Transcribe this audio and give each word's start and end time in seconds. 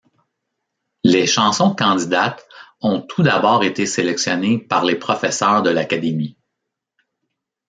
Les 1.03 1.27
chansons 1.27 1.75
candidates 1.75 2.43
ont 2.81 3.01
tout 3.01 3.21
d'abord 3.21 3.63
été 3.63 3.85
sélectionnées 3.85 4.57
par 4.57 4.83
les 4.83 4.95
professeurs 4.95 5.61
de 5.61 5.69
l'Académie. 5.69 6.39